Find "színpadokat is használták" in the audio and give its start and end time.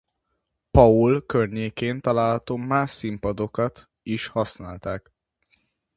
2.91-5.11